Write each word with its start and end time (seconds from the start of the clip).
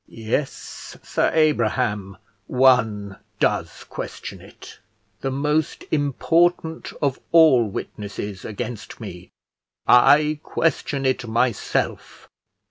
"Yes, 0.07 0.97
Sir 1.03 1.29
Abraham, 1.31 2.17
one 2.47 3.17
does 3.39 3.83
question 3.83 4.41
it, 4.41 4.79
the 5.19 5.29
most 5.29 5.85
important 5.91 6.91
of 7.03 7.19
all 7.31 7.67
witnesses 7.69 8.43
against 8.43 8.99
me; 8.99 9.29
I 9.87 10.39
question 10.41 11.05
it 11.05 11.27
myself. 11.27 12.27